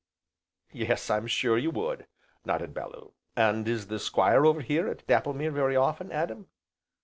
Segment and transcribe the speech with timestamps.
[0.71, 2.07] "Yes, I'm sure you would,"
[2.43, 3.13] nodded Bellew.
[3.35, 6.47] "And is the Squire over here at Dapplemere very often, Adam?"